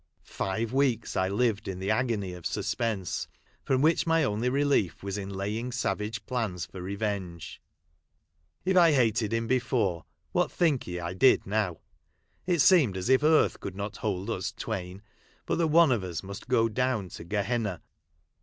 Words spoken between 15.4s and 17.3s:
but that one of us must go down to